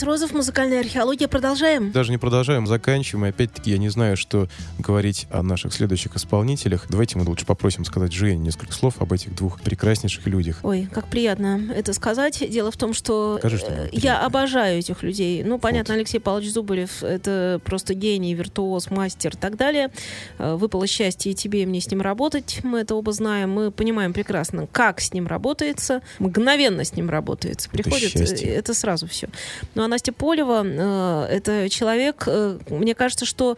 Денис 0.00 0.08
Розов, 0.08 0.32
музыкальная 0.32 0.80
археология. 0.80 1.28
Продолжаем. 1.28 1.92
Даже 1.92 2.10
не 2.10 2.16
продолжаем, 2.16 2.66
заканчиваем. 2.66 3.26
И 3.26 3.28
опять-таки, 3.28 3.70
я 3.72 3.76
не 3.76 3.90
знаю, 3.90 4.16
что 4.16 4.48
говорить 4.78 5.26
о 5.30 5.42
наших 5.42 5.74
следующих 5.74 6.16
исполнителях. 6.16 6.86
Давайте 6.88 7.18
мы 7.18 7.24
лучше 7.24 7.44
попросим 7.44 7.84
сказать 7.84 8.10
Жене 8.10 8.38
несколько 8.38 8.72
слов 8.72 8.94
об 8.98 9.12
этих 9.12 9.34
двух 9.34 9.60
прекраснейших 9.60 10.26
людях. 10.26 10.60
Ой, 10.62 10.88
как 10.90 11.08
приятно 11.08 11.70
это 11.74 11.92
сказать. 11.92 12.42
Дело 12.50 12.70
в 12.70 12.78
том, 12.78 12.94
что 12.94 13.36
Скажи, 13.40 13.58
что 13.58 13.66
э, 13.66 13.88
приятно. 13.88 14.06
я 14.06 14.24
обожаю 14.24 14.78
этих 14.78 15.02
людей. 15.02 15.44
Ну, 15.44 15.58
понятно, 15.58 15.94
Алексей 15.94 16.18
Павлович 16.18 16.52
Зубарев— 16.52 17.02
это 17.02 17.60
просто 17.62 17.92
гений, 17.92 18.32
виртуоз, 18.34 18.90
мастер 18.90 19.34
и 19.34 19.38
так 19.38 19.56
далее. 19.56 19.90
Э, 20.38 20.54
Выпало 20.54 20.86
счастье 20.86 21.32
и 21.32 21.34
тебе, 21.34 21.64
и 21.64 21.66
мне 21.66 21.80
с 21.80 21.90
ним 21.90 22.00
работать. 22.00 22.60
Мы 22.62 22.80
это 22.80 22.94
оба 22.94 23.12
знаем. 23.12 23.50
Мы 23.50 23.70
понимаем 23.70 24.14
прекрасно, 24.14 24.66
как 24.66 25.00
с 25.00 25.12
ним 25.12 25.26
работается. 25.26 26.00
Мгновенно 26.20 26.84
с 26.84 26.94
ним 26.94 27.10
работается. 27.10 27.68
Приходит, 27.68 28.16
э, 28.16 28.18
счастье. 28.20 28.48
это 28.48 28.72
сразу 28.72 29.06
все. 29.06 29.28
Ну, 29.74 29.82
а 29.82 29.89
Настя 29.90 30.12
Полева 30.12 30.62
э,— 30.64 31.26
это 31.30 31.68
человек, 31.68 32.24
э, 32.26 32.58
мне 32.70 32.94
кажется, 32.94 33.26
что 33.26 33.56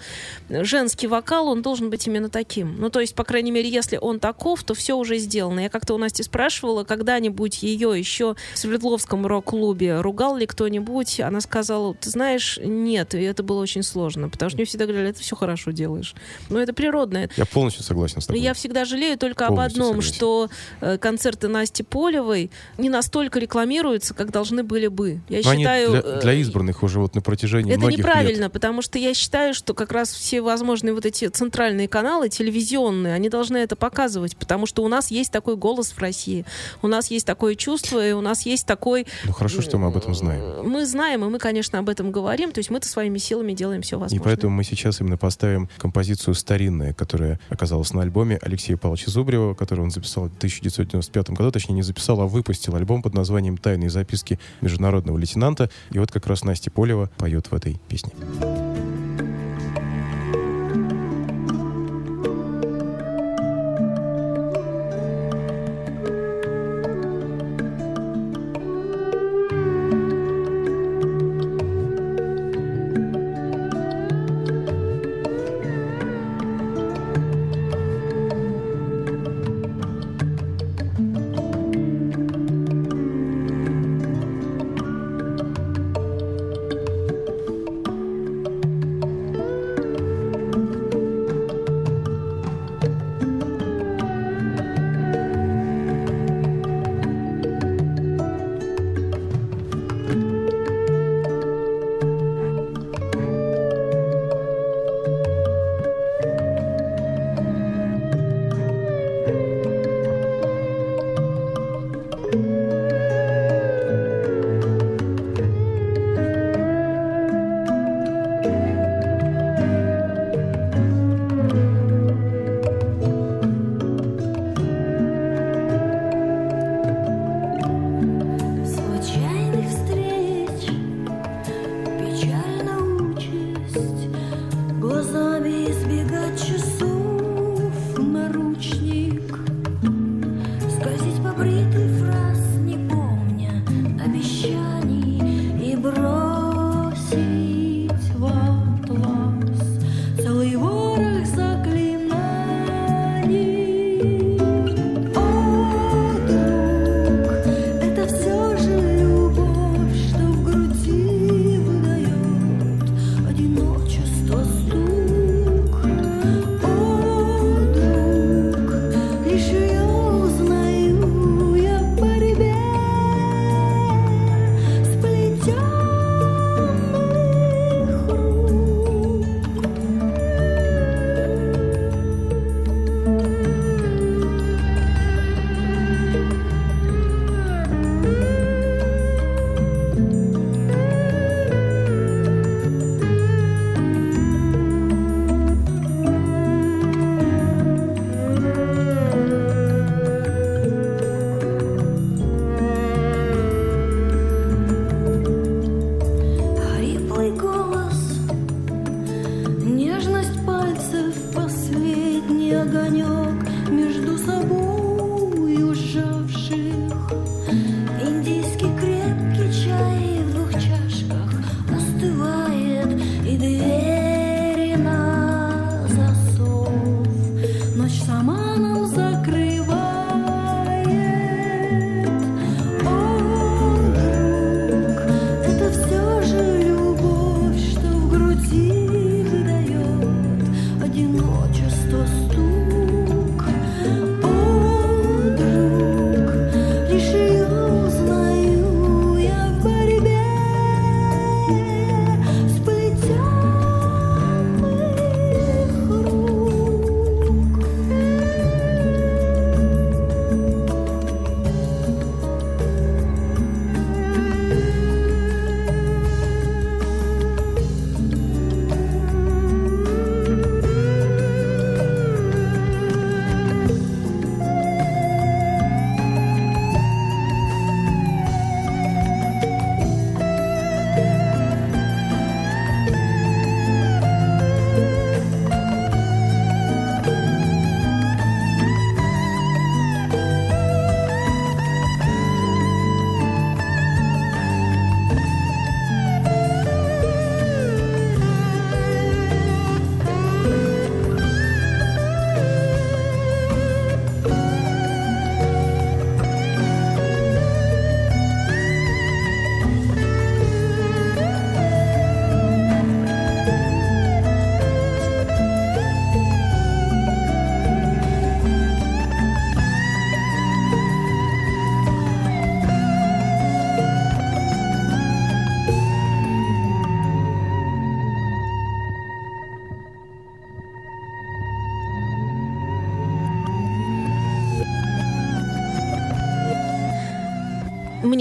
женский 0.49 1.07
вокал, 1.07 1.49
он 1.49 1.63
должен 1.63 1.91
быть 1.91 2.07
именно 2.07 2.29
таким. 2.29 2.81
Ну, 2.81 2.91
то 2.91 3.01
есть, 3.01 3.15
по 3.15 3.25
крайней 3.25 3.51
мере, 3.51 3.69
если 3.69 3.99
он 3.99 4.19
таков, 4.19 4.65
то 4.65 4.75
все 4.75 4.97
уже 4.97 5.19
сделано. 5.19 5.61
Я 5.61 5.69
как-то 5.69 5.95
у 5.95 5.99
Насти 5.99 6.23
спрашивала, 6.23 6.85
когда-нибудь 6.85 7.63
ее 7.63 7.97
еще 7.97 8.35
в 8.55 8.59
Свердловском 8.59 9.27
рок-клубе 9.27 10.01
ругал 10.01 10.37
ли 10.37 10.47
кто-нибудь? 10.47 11.21
Она 11.21 11.41
сказала, 11.41 11.95
ты 11.95 12.11
знаешь, 12.11 12.59
нет, 12.63 13.15
и 13.15 13.23
это 13.23 13.43
было 13.43 13.61
очень 13.61 13.83
сложно, 13.83 14.29
потому 14.29 14.49
что 14.49 14.57
мне 14.57 14.65
всегда 14.65 14.87
говорили, 14.87 15.11
это 15.11 15.21
все 15.21 15.37
хорошо 15.37 15.71
делаешь. 15.71 16.15
Но 16.49 16.59
это 16.59 16.73
природно. 16.73 17.29
Я 17.37 17.45
полностью 17.47 17.85
согласен 17.85 18.21
с 18.21 18.27
тобой. 18.27 18.41
я 18.41 18.55
всегда 18.55 18.85
жалею 18.85 19.19
только 19.19 19.47
об 19.47 19.57
Полностью 19.57 19.83
одном, 19.83 20.03
согласен. 20.03 20.15
что 20.15 20.49
э, 20.81 20.99
концерты 20.99 21.49
Насти 21.49 21.83
Полевой 21.83 22.51
не 22.79 22.89
настолько 22.89 23.39
рекламируются, 23.39 24.15
как 24.15 24.31
должны 24.31 24.63
были 24.63 24.87
бы. 24.87 25.21
Я 25.29 25.41
Но 25.45 25.55
считаю, 25.55 25.91
для, 25.91 26.03
для 26.23 26.35
избранных 26.35 26.83
уже 26.83 26.99
вот 27.01 27.15
на 27.15 27.21
протяжении 27.21 27.73
это 27.73 27.81
многих 27.81 27.99
неправильно, 27.99 28.45
лет. 28.45 28.53
потому 28.53 28.83
что 28.83 28.99
я 28.99 29.15
считаю, 29.15 29.55
что 29.55 29.75
как 29.75 29.93
раз 29.93 30.13
все 30.13 30.41
возможные 30.41 30.95
вот 30.95 31.07
эти 31.07 31.29
центральные 31.29 31.89
каналы, 31.89 32.29
телевизионные, 32.29 33.15
они 33.15 33.29
должны 33.29 33.59
это 33.59 33.77
показывать, 33.77 34.37
потому 34.37 34.67
что 34.67 34.83
у 34.85 34.89
нас 34.89 35.11
есть 35.11 35.33
такой 35.33 35.57
голос 35.57 35.93
в 35.93 35.99
России, 35.99 36.45
у 36.83 36.89
нас 36.89 37.11
есть 37.11 37.27
такое 37.27 37.55
чувство, 37.55 38.07
и 38.07 38.13
у 38.13 38.21
нас 38.21 38.47
есть 38.47 38.67
такой... 38.67 39.07
Ну 39.25 39.33
хорошо, 39.33 39.63
что 39.63 39.79
мы 39.79 39.89
об 39.89 39.97
этом 39.97 40.15
знаем. 40.15 40.69
Мы 40.69 40.87
знаем, 40.87 41.25
и 41.25 41.29
мы, 41.29 41.39
конечно, 41.39 41.79
об 41.79 41.89
этом 41.89 42.13
говорим, 42.13 42.53
то 42.53 42.59
есть 42.59 42.71
мы-то 42.71 42.89
своими 42.89 43.19
силами 43.19 43.53
делаем 43.53 43.83
все 43.83 43.97
И 43.97 44.01
возможное. 44.01 44.25
поэтому 44.25 44.55
мы 44.55 44.65
сейчас 44.65 45.01
именно 45.01 45.17
поставим 45.17 45.69
композицию 45.79 46.35
«Старинная», 46.35 46.93
которая 46.93 47.41
оказалась 47.49 47.93
на 47.93 48.03
альбоме 48.03 48.39
Алексея 48.43 48.77
Павловича 48.77 49.11
Зубрева, 49.11 49.55
который 49.55 49.81
он 49.81 49.91
записал 49.91 50.25
в 50.25 50.37
1995 50.37 51.31
году, 51.31 51.51
точнее 51.51 51.75
не 51.75 51.83
записал, 51.83 52.21
а 52.21 52.27
выпустил 52.27 52.77
альбом 52.77 53.03
под 53.03 53.15
названием 53.15 53.57
«Тайные 53.57 53.91
записки 53.91 54.39
международного 54.61 55.19
лейтенанта». 55.19 55.71
И 55.91 55.99
вот 55.99 56.12
как 56.13 56.27
раз 56.27 56.45
Настя 56.45 56.71
Полева 56.71 57.11
поет 57.17 57.51
в 57.51 57.55
этой 57.55 57.81
песне. 57.89 58.13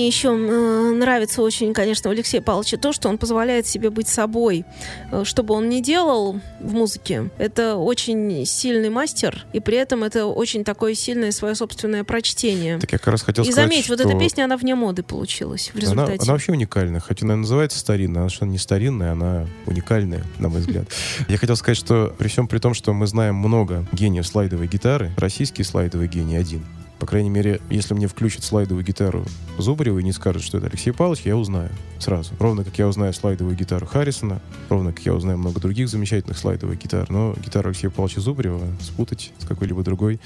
Мне 0.01 0.07
еще 0.07 0.29
э, 0.29 0.91
нравится 0.95 1.43
очень, 1.43 1.75
конечно, 1.75 2.09
у 2.09 2.13
Алексея 2.13 2.41
Павловича 2.41 2.77
то, 2.77 2.91
что 2.91 3.07
он 3.07 3.19
позволяет 3.19 3.67
себе 3.67 3.91
быть 3.91 4.07
собой. 4.07 4.65
Э, 5.11 5.23
Что 5.23 5.43
бы 5.43 5.53
он 5.53 5.69
ни 5.69 5.79
делал 5.79 6.39
в 6.59 6.73
музыке, 6.73 7.29
это 7.37 7.75
очень 7.75 8.43
сильный 8.47 8.89
мастер, 8.89 9.45
и 9.53 9.59
при 9.59 9.77
этом 9.77 10.03
это 10.03 10.25
очень 10.25 10.63
такое 10.63 10.95
сильное 10.95 11.31
свое 11.31 11.53
собственное 11.53 12.03
прочтение. 12.03 12.79
Так 12.79 12.91
я 12.93 12.97
как 12.97 13.09
раз 13.09 13.21
хотел 13.21 13.43
И 13.43 13.51
сказать, 13.51 13.69
заметь, 13.69 13.89
вот 13.89 13.99
что 13.99 14.09
эта 14.09 14.17
песня, 14.17 14.45
она 14.45 14.57
вне 14.57 14.73
моды 14.73 15.03
получилась 15.03 15.67
в 15.71 15.75
Она, 15.75 15.81
результате. 15.83 16.23
она 16.23 16.33
вообще 16.33 16.51
уникальная. 16.53 16.99
Хотя 16.99 17.27
она 17.27 17.35
называется 17.35 17.77
старинная, 17.77 18.21
она 18.21 18.29
что 18.29 18.47
не 18.47 18.57
старинная, 18.57 19.11
она 19.11 19.45
уникальная, 19.67 20.23
на 20.39 20.49
мой 20.49 20.61
взгляд. 20.61 20.85
Я 21.27 21.37
хотел 21.37 21.55
сказать, 21.55 21.77
что 21.77 22.11
при 22.17 22.27
всем 22.27 22.47
при 22.47 22.57
том, 22.57 22.73
что 22.73 22.91
мы 22.93 23.05
знаем 23.05 23.35
много 23.35 23.85
гениев 23.91 24.25
слайдовой 24.25 24.65
гитары, 24.65 25.11
российский 25.17 25.61
слайдовый 25.61 26.07
гений 26.07 26.37
один. 26.37 26.65
По 27.01 27.07
крайней 27.07 27.31
мере, 27.31 27.59
если 27.71 27.95
мне 27.95 28.05
включат 28.05 28.43
слайдовую 28.43 28.85
гитару 28.85 29.25
Зубарева 29.57 29.97
и 29.97 30.03
не 30.03 30.11
скажут, 30.11 30.43
что 30.43 30.59
это 30.59 30.67
Алексей 30.67 30.91
Павлович, 30.91 31.21
я 31.25 31.35
узнаю 31.35 31.71
сразу. 31.97 32.35
Ровно 32.37 32.63
как 32.63 32.77
я 32.77 32.87
узнаю 32.87 33.11
слайдовую 33.11 33.57
гитару 33.57 33.87
Харрисона, 33.87 34.39
ровно 34.69 34.93
как 34.93 35.03
я 35.03 35.15
узнаю 35.15 35.39
много 35.39 35.59
других 35.59 35.89
замечательных 35.89 36.37
слайдовых 36.37 36.77
гитар. 36.77 37.09
Но 37.09 37.33
гитару 37.43 37.69
Алексея 37.69 37.89
Павловича 37.89 38.21
Зубарева 38.21 38.61
спутать 38.81 39.33
с 39.39 39.47
какой-либо 39.47 39.81
другой 39.81 40.19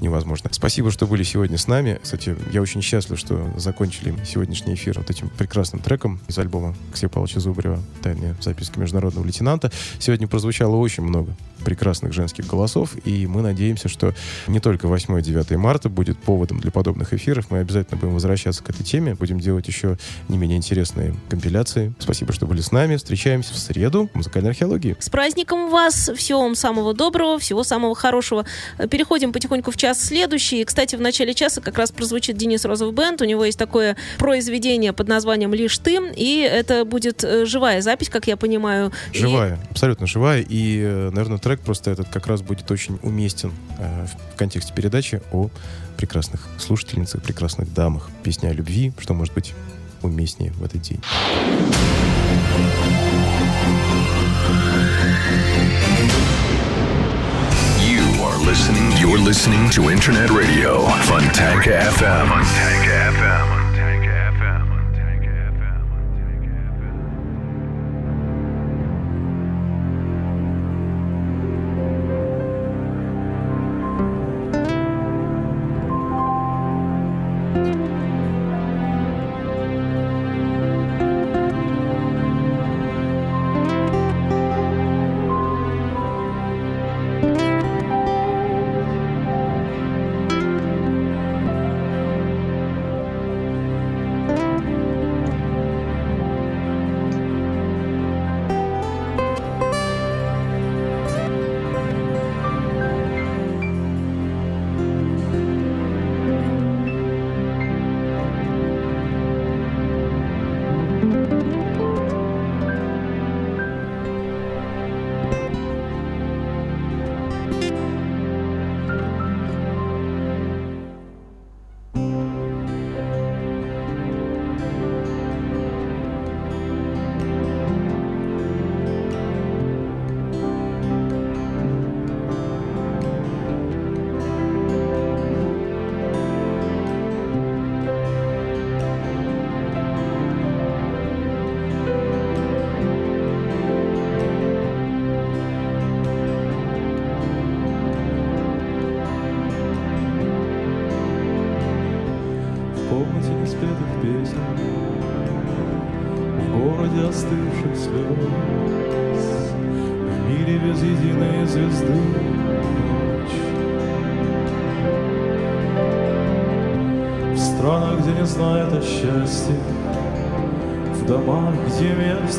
невозможно. 0.00 0.48
Спасибо, 0.52 0.92
что 0.92 1.08
были 1.08 1.24
сегодня 1.24 1.58
с 1.58 1.66
нами. 1.66 1.98
Кстати, 2.00 2.36
я 2.52 2.62
очень 2.62 2.82
счастлив, 2.82 3.18
что 3.18 3.52
закончили 3.56 4.14
сегодняшний 4.24 4.74
эфир 4.74 4.98
вот 4.98 5.10
этим 5.10 5.28
прекрасным 5.28 5.82
треком 5.82 6.20
из 6.28 6.38
альбома 6.38 6.76
Алексея 6.90 7.10
Павловича 7.10 7.40
Зубарева 7.40 7.80
«Тайные 8.00 8.36
записки 8.40 8.78
международного 8.78 9.24
лейтенанта». 9.24 9.72
Сегодня 9.98 10.28
прозвучало 10.28 10.76
очень 10.76 11.02
много 11.02 11.34
прекрасных 11.62 12.12
женских 12.12 12.46
голосов, 12.46 12.90
и 13.04 13.26
мы 13.26 13.42
надеемся, 13.42 13.88
что 13.88 14.14
не 14.46 14.60
только 14.60 14.86
8-9 14.86 15.56
марта 15.56 15.88
будет 15.88 16.18
поводом 16.18 16.60
для 16.60 16.70
подобных 16.70 17.12
эфиров. 17.14 17.46
Мы 17.50 17.58
обязательно 17.58 17.98
будем 17.98 18.14
возвращаться 18.14 18.62
к 18.62 18.70
этой 18.70 18.82
теме, 18.84 19.14
будем 19.14 19.40
делать 19.40 19.66
еще 19.68 19.96
не 20.28 20.38
менее 20.38 20.56
интересные 20.58 21.14
компиляции. 21.28 21.92
Спасибо, 21.98 22.32
что 22.32 22.46
были 22.46 22.60
с 22.60 22.72
нами. 22.72 22.96
Встречаемся 22.96 23.54
в 23.54 23.58
среду 23.58 24.08
в 24.12 24.16
музыкальной 24.16 24.50
археологии. 24.50 24.96
С 24.98 25.08
праздником 25.08 25.70
вас! 25.70 26.10
Всего 26.16 26.42
вам 26.42 26.54
самого 26.54 26.94
доброго, 26.94 27.38
всего 27.38 27.64
самого 27.64 27.94
хорошего. 27.94 28.44
Переходим 28.90 29.32
потихоньку 29.32 29.70
в 29.70 29.76
час 29.76 30.00
следующий. 30.02 30.64
Кстати, 30.64 30.96
в 30.96 31.00
начале 31.00 31.34
часа 31.34 31.60
как 31.60 31.78
раз 31.78 31.90
прозвучит 31.90 32.36
Денис 32.36 32.64
Розов 32.64 32.92
Бенд. 32.94 33.20
У 33.22 33.24
него 33.24 33.44
есть 33.44 33.58
такое 33.58 33.96
произведение 34.18 34.92
под 34.92 35.08
названием 35.08 35.52
«Лишь 35.54 35.76
ты». 35.78 35.98
И 36.16 36.38
это 36.40 36.84
будет 36.84 37.22
э, 37.24 37.44
живая 37.44 37.80
запись, 37.82 38.08
как 38.08 38.26
я 38.26 38.36
понимаю. 38.36 38.92
И- 39.12 39.18
Живая, 39.18 39.58
абсолютно 39.70 40.06
живая. 40.06 40.40
И, 40.48 40.80
э, 40.82 41.10
наверное, 41.12 41.38
трек 41.38 41.51
просто 41.60 41.90
этот 41.90 42.08
как 42.08 42.26
раз 42.26 42.42
будет 42.42 42.70
очень 42.70 42.98
уместен 43.02 43.52
э, 43.78 44.06
в 44.06 44.36
контексте 44.36 44.72
передачи 44.72 45.20
о 45.32 45.50
прекрасных 45.96 46.48
слушательницах, 46.58 47.22
прекрасных 47.22 47.72
дамах. 47.72 48.10
Песня 48.22 48.48
о 48.48 48.52
любви, 48.52 48.92
что 48.98 49.14
может 49.14 49.34
быть 49.34 49.54
уместнее 50.02 50.52
в 50.52 50.64
этот 50.64 50.82
день. 50.82 51.00
You 57.80 58.02
are 58.22 58.38
listening. 58.38 58.92
You're 58.98 59.18
listening 59.18 59.70
to 59.70 59.90
Internet 59.90 60.30
Radio, 60.30 60.86
Funtanka 61.06 61.90
FM. 61.92 62.28
Funtanka 62.28 63.12
FM. 63.16 63.61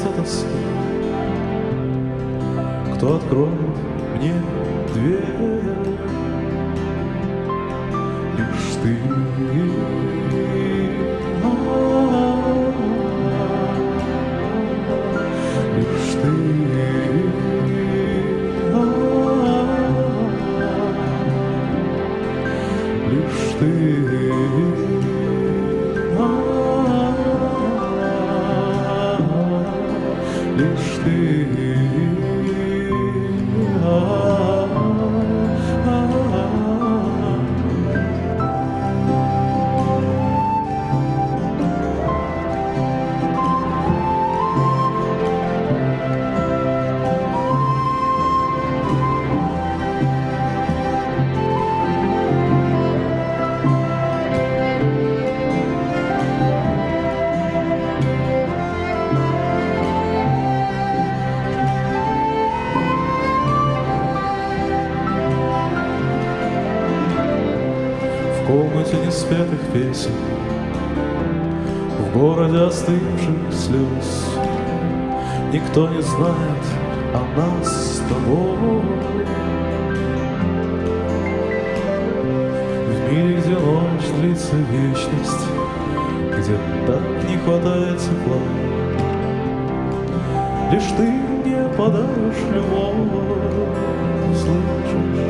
Место 0.04 0.22
тоски 0.22 0.48
Кто 2.96 3.16
откроет 3.16 3.52
мне 4.18 4.34
песен 69.84 70.12
В 72.00 72.18
городе 72.18 72.60
остывших 72.60 73.52
слез 73.52 74.30
Никто 75.52 75.90
не 75.90 76.02
знает 76.02 76.64
о 77.14 77.22
нас 77.38 77.96
с 77.96 78.00
тобой 78.10 78.82
В 82.88 83.12
мире, 83.12 83.42
где 83.42 83.52
ночь 83.52 84.08
длится 84.20 84.56
вечность 84.56 85.48
где 86.44 86.58
так 86.86 87.30
не 87.30 87.38
хватает 87.38 87.98
тепла. 88.00 88.38
Лишь 90.72 90.92
ты 90.98 91.04
мне 91.04 91.70
подаришь 91.78 92.44
любовь, 92.54 93.08
слышишь, 94.36 95.24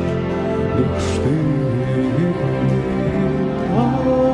лишь 0.76 1.12
ты. 1.22 1.54
А-а-а, 3.76 4.33